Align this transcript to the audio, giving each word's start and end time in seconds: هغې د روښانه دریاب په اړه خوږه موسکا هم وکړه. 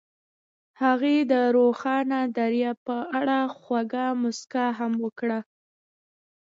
هغې 0.81 1.17
د 1.31 1.33
روښانه 1.55 2.19
دریاب 2.37 2.77
په 2.87 2.97
اړه 3.19 3.37
خوږه 3.59 4.05
موسکا 4.21 4.65
هم 4.79 4.93
وکړه. 5.05 5.39